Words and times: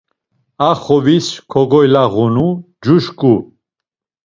A 0.67 0.71
xovis 0.83 1.27
kogoylağunu, 1.51 2.47
cuşǩu. 2.83 3.33